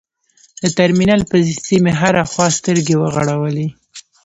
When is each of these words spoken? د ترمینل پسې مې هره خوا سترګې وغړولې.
د 0.61 0.63
ترمینل 0.77 1.21
پسې 1.29 1.75
مې 1.83 1.93
هره 2.01 2.23
خوا 2.31 2.47
سترګې 2.57 2.95
وغړولې. 2.97 3.67